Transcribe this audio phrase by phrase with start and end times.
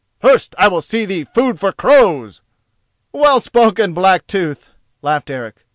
[0.19, 2.41] First I will see thee food for crows."
[3.11, 4.69] "Well spoken, Blacktooth,"
[5.03, 5.57] laughed Eric.